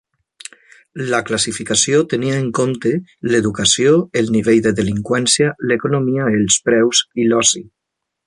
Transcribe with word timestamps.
La 1.09 1.17
classificació 1.27 1.99
tenia 2.13 2.37
em 2.43 2.47
compte 2.59 2.93
l'educació, 3.33 3.93
el 4.23 4.33
nivell 4.37 4.63
de 4.69 4.73
delinqüència, 4.81 5.53
l'economia, 5.73 6.27
els 6.41 6.59
preus 6.71 7.05
i 7.25 7.29
l'oci. 7.33 7.63